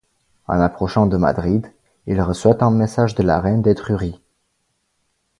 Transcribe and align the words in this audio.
En 0.47 0.59
approchant 0.61 1.05
de 1.05 1.15
Madrid, 1.15 1.67
il 2.07 2.19
reçoit 2.23 2.63
un 2.63 2.71
message 2.71 3.13
de 3.13 3.21
la 3.21 3.39
reine 3.39 3.61
d'Étrurie. 3.61 4.19